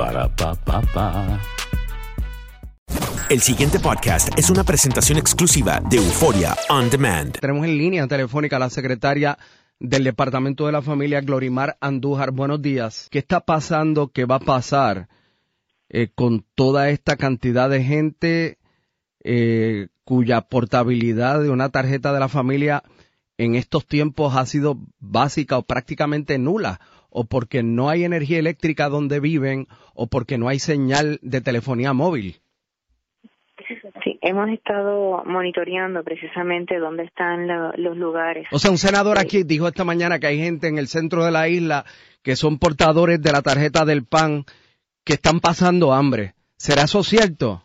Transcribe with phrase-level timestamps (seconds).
[0.00, 1.40] Para pa pa pa.
[3.28, 7.38] El siguiente podcast es una presentación exclusiva de Euforia On Demand.
[7.38, 9.36] Tenemos en línea telefónica a la secretaria
[9.78, 12.30] del Departamento de la Familia, Glorimar Andújar.
[12.30, 13.08] Buenos días.
[13.10, 14.08] ¿Qué está pasando?
[14.08, 15.10] ¿Qué va a pasar
[15.90, 18.58] eh, con toda esta cantidad de gente
[19.22, 22.84] eh, cuya portabilidad de una tarjeta de la familia
[23.36, 26.80] en estos tiempos ha sido básica o prácticamente nula?
[27.10, 31.92] O porque no hay energía eléctrica donde viven, o porque no hay señal de telefonía
[31.92, 32.40] móvil.
[34.02, 38.48] Sí, hemos estado monitoreando precisamente dónde están lo- los lugares.
[38.50, 41.30] O sea, un senador aquí dijo esta mañana que hay gente en el centro de
[41.30, 41.84] la isla
[42.22, 44.44] que son portadores de la tarjeta del PAN
[45.04, 46.34] que están pasando hambre.
[46.56, 47.62] ¿Será eso cierto?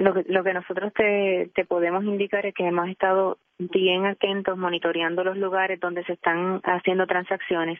[0.00, 5.22] Lo que, lo que nosotros te, podemos indicar es que hemos estado bien atentos monitoreando
[5.22, 7.78] los lugares donde se están haciendo transacciones,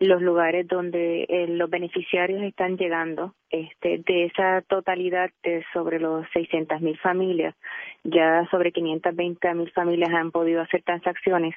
[0.00, 3.34] los lugares donde eh, los beneficiarios están llegando.
[3.50, 7.54] Este, de esa totalidad de sobre los 600 mil familias,
[8.02, 11.54] ya sobre 520 mil familias han podido hacer transacciones.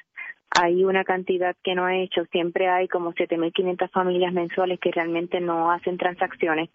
[0.62, 5.40] Hay una cantidad que no ha hecho, siempre hay como 7.500 familias mensuales que realmente
[5.40, 6.70] no hacen transacciones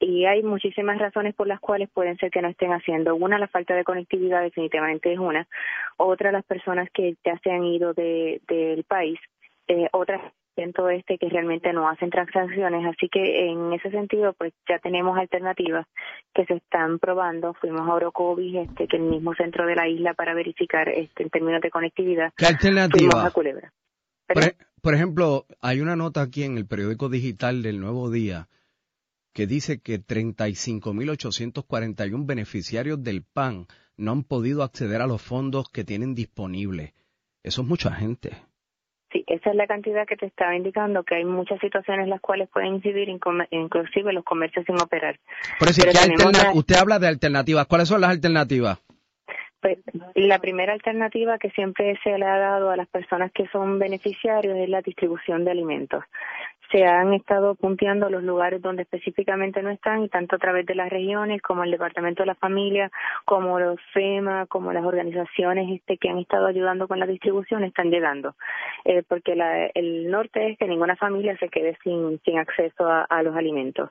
[0.00, 3.16] y hay muchísimas razones por las cuales pueden ser que no estén haciendo.
[3.16, 5.46] Una, la falta de conectividad definitivamente es una.
[5.96, 9.18] Otra, las personas que ya se han ido de, del país.
[9.66, 10.20] Eh, otras,
[10.56, 12.86] en todo este que realmente no hacen transacciones.
[12.86, 15.86] Así que en ese sentido, pues ya tenemos alternativas
[16.32, 17.54] que se están probando.
[17.54, 21.24] Fuimos a Orocovis, este, que es el mismo centro de la isla para verificar este,
[21.24, 22.32] en términos de conectividad.
[22.36, 23.26] ¿Qué Fuimos alternativa?
[23.26, 23.72] a Culebra.
[24.26, 28.48] Por, e- por ejemplo, hay una nota aquí en el periódico digital del Nuevo Día
[29.38, 33.66] que dice que 35.841 beneficiarios del PAN
[33.96, 36.92] no han podido acceder a los fondos que tienen disponibles.
[37.44, 38.32] Eso es mucha gente.
[39.12, 42.20] Sí, esa es la cantidad que te estaba indicando, que hay muchas situaciones en las
[42.20, 45.20] cuales pueden incidir, inclusive los comercios sin operar.
[45.60, 47.66] Pero si Pero ¿qué tenemos alterna- la- usted habla de alternativas.
[47.66, 48.80] ¿Cuáles son las alternativas?
[49.60, 49.78] Pues,
[50.14, 54.56] la primera alternativa que siempre se le ha dado a las personas que son beneficiarios
[54.56, 56.02] es la distribución de alimentos.
[56.70, 60.74] Se han estado punteando los lugares donde específicamente no están y tanto a través de
[60.74, 62.90] las regiones como el Departamento de la Familia,
[63.24, 67.90] como los FEMA, como las organizaciones este, que han estado ayudando con la distribución están
[67.90, 68.34] llegando.
[68.84, 73.34] Eh, porque la- el norte es que ninguna familia se quede sin, acceso a, los
[73.34, 73.90] alimentos.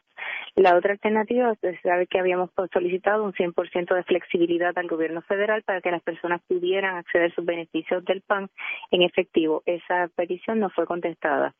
[0.55, 5.63] La otra alternativa es saber que habíamos solicitado un 100% de flexibilidad al gobierno federal
[5.63, 8.49] para que las personas pudieran acceder a sus beneficios del PAN
[8.91, 9.63] en efectivo.
[9.65, 11.53] Esa petición no fue contestada.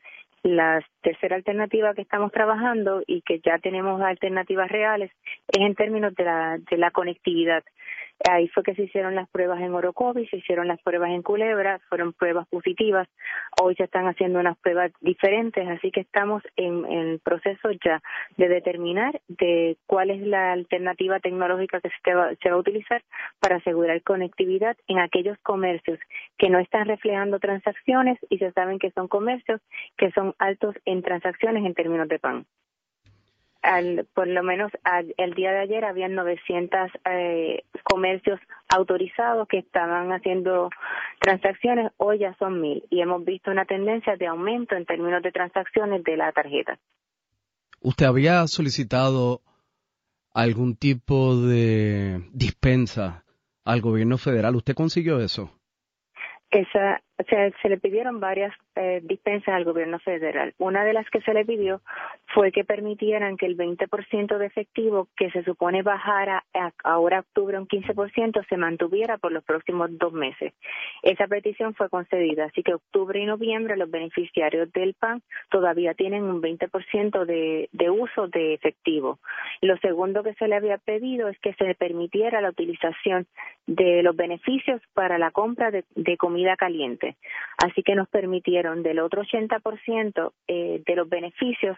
[0.47, 5.12] La tercera alternativa que estamos trabajando y que ya tenemos alternativas reales
[5.50, 7.66] es en términos de la, de la conectividad.
[8.30, 11.80] Ahí fue que se hicieron las pruebas en Orocovis, se hicieron las pruebas en Culebra,
[11.88, 13.08] fueron pruebas positivas.
[13.62, 18.02] Hoy se están haciendo unas pruebas diferentes, así que estamos en, en proceso ya
[18.36, 23.04] de determinar de cuál es la alternativa tecnológica que se va, se va a utilizar
[23.40, 26.00] para asegurar conectividad en aquellos comercios
[26.38, 29.62] que no están reflejando transacciones y se saben que son comercios
[29.98, 32.46] que son altos en transacciones en términos de pan
[33.62, 38.39] al, por lo menos al, el día de ayer habían 900 eh, comercios
[38.69, 40.69] autorizados que estaban haciendo
[41.19, 45.31] transacciones, hoy ya son mil y hemos visto una tendencia de aumento en términos de
[45.31, 46.77] transacciones de la tarjeta.
[47.81, 49.42] ¿Usted había solicitado
[50.38, 53.24] algún tipo de dispensa
[53.65, 54.56] al gobierno federal.
[54.56, 55.51] ¿Usted consiguió eso?
[56.51, 60.54] Esa, se le pidieron varias eh, dispensas al gobierno federal.
[60.60, 61.81] Una de las que se le pidió
[62.34, 66.44] fue que permitieran que el 20% de efectivo que se supone bajara
[66.84, 70.54] ahora octubre un 15% se mantuviera por los próximos dos meses.
[71.02, 76.24] Esa petición fue concedida, así que octubre y noviembre los beneficiarios del PAN todavía tienen
[76.24, 79.20] un 20% de, de uso de efectivo.
[79.62, 83.25] Lo segundo que se le había pedido es que se permitiera la utilización
[83.66, 87.06] de los beneficios para la compra de comida caliente.
[87.57, 91.77] Así que nos permitieron del otro 80% eh, de los beneficios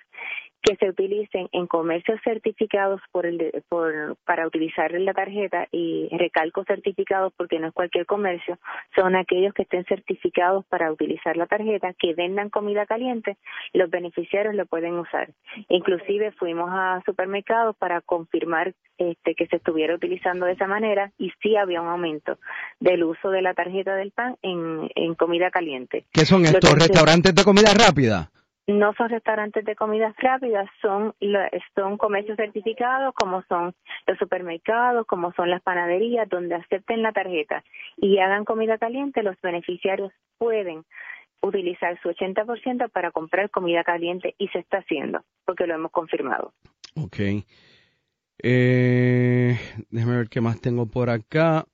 [0.62, 6.64] que se utilicen en comercios certificados por el, por, para utilizar la tarjeta y recalco
[6.66, 8.60] certificados porque no es cualquier comercio,
[8.96, 13.38] son aquellos que estén certificados para utilizar la tarjeta, que vendan comida caliente,
[13.74, 15.32] los beneficiarios lo pueden usar.
[15.70, 21.32] Inclusive fuimos a supermercados para confirmar este, que se estuviera utilizando de esa manera y
[21.42, 22.38] sí había un aumento
[22.80, 26.06] del uso de la tarjeta del PAN en, en comida caliente.
[26.12, 28.30] ¿Qué son estos restaurantes de comida rápida?
[28.70, 31.16] No son restaurantes de comidas rápidas, son,
[31.76, 33.74] son comercios certificados como son
[34.06, 37.64] los supermercados, como son las panaderías, donde acepten la tarjeta
[37.98, 40.86] y hagan comida caliente, los beneficiarios pueden
[41.42, 46.54] utilizar su 80% para comprar comida caliente y se está haciendo, porque lo hemos confirmado.
[46.96, 47.18] Ok.
[48.44, 49.58] Eh,
[49.90, 51.66] déjame ver qué más tengo por acá.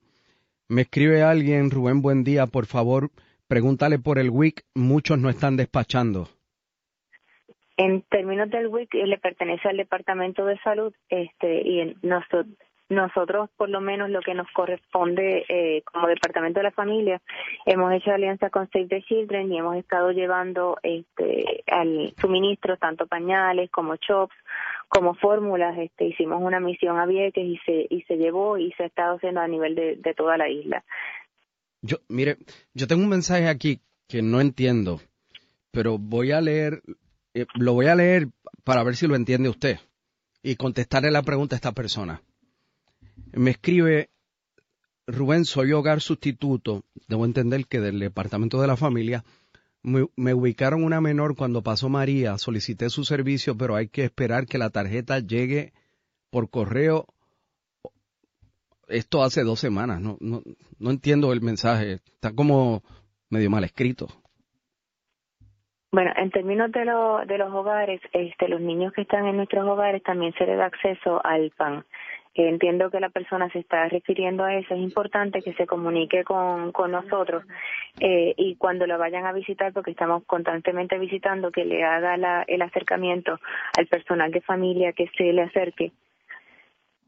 [0.70, 3.12] Me escribe alguien, Rubén, buen día, por favor,
[3.48, 6.30] pregúntale por el WIC, muchos no están despachando.
[7.78, 12.48] En términos del WIC, le pertenece al Departamento de Salud este, y nosotros,
[12.88, 17.22] nosotros, por lo menos lo que nos corresponde eh, como Departamento de la Familia,
[17.66, 23.08] hemos hecho alianza con Save the Children y hemos estado llevando este, al suministro tanto
[23.08, 24.36] pañales como chops
[24.88, 25.78] como fórmulas.
[25.78, 29.16] Este, hicimos una misión a Vieques y se, y se llevó y se ha estado
[29.16, 30.84] haciendo a nivel de, de toda la isla.
[31.82, 32.38] Yo, mire,
[32.74, 35.02] yo tengo un mensaje aquí que no entiendo,
[35.72, 36.82] pero voy a leer
[37.36, 38.30] eh, lo voy a leer
[38.64, 39.78] para ver si lo entiende usted
[40.42, 42.24] y contestarle la pregunta a esta persona.
[43.34, 44.10] Me escribe,
[45.06, 46.86] Rubén, soy hogar sustituto.
[47.10, 49.26] Debo entender que del departamento de la familia
[49.84, 54.46] me, me, ubicaron una menor cuando pasó María, solicité su servicio, pero hay que esperar
[54.48, 55.74] que la tarjeta llegue
[56.30, 57.06] por correo.
[58.88, 60.42] Esto hace dos semanas, no, no,
[60.80, 62.84] no entiendo el mensaje, está como
[63.30, 64.08] medio mal escrito.
[65.96, 69.66] Bueno, en términos de, lo, de los hogares, este, los niños que están en nuestros
[69.66, 71.86] hogares también se les da acceso al PAN.
[72.34, 74.74] entiendo que la persona se está refiriendo a eso.
[74.74, 77.46] Es importante que se comunique con, con nosotros
[78.02, 82.44] eh, y cuando lo vayan a visitar, porque estamos constantemente visitando, que le haga la,
[82.46, 83.40] el acercamiento
[83.78, 85.94] al personal de familia que se le acerque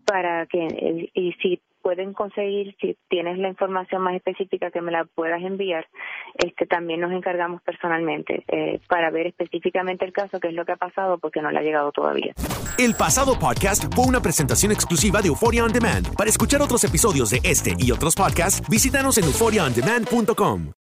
[0.05, 5.05] para que y si pueden conseguir, si tienes la información más específica que me la
[5.05, 5.87] puedas enviar,
[6.35, 10.73] este también nos encargamos personalmente eh, para ver específicamente el caso, qué es lo que
[10.73, 12.33] ha pasado, porque no le ha llegado todavía.
[12.77, 16.13] El pasado podcast fue una presentación exclusiva de Euphoria On Demand.
[16.17, 20.73] Para escuchar otros episodios de este y otros podcasts, visítanos en euphoriaondemand.com.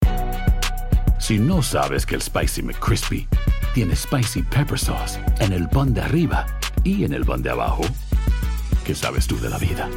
[1.20, 3.28] Si no sabes que el Spicy McCrispy
[3.74, 6.46] tiene Spicy Pepper Sauce en el pan de arriba
[6.82, 7.84] y en el pan de abajo,
[8.84, 9.88] ¿qué sabes tú de la vida?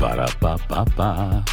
[0.00, 1.44] Pa.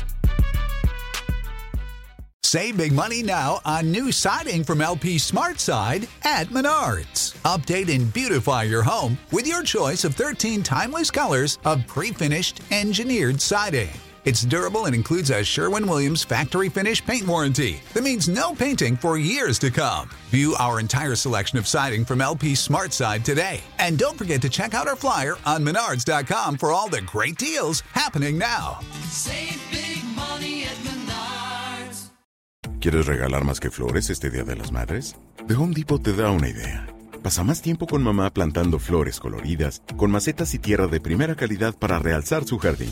[2.44, 7.36] Save big money now on new siding from LP Smart Side at Menards.
[7.42, 13.42] Update and beautify your home with your choice of 13 timeless colors of pre-finished engineered
[13.42, 13.90] siding.
[14.28, 18.98] It's durable and includes a Sherwin Williams factory finish paint warranty that means no painting
[18.98, 20.10] for years to come.
[20.32, 23.62] View our entire selection of siding from LP Smart Side today.
[23.80, 27.80] And don't forget to check out our flyer on menards.com for all the great deals
[27.94, 28.82] happening now.
[29.10, 32.12] Save big money at Menards.
[32.82, 35.16] ¿Quieres regalar más que flores este Día de las Madres?
[35.48, 36.86] The Home Depot te da una idea.
[37.24, 41.74] Pasa más tiempo con mamá plantando flores coloridas, con macetas y tierra de primera calidad
[41.80, 42.92] para realzar su jardín.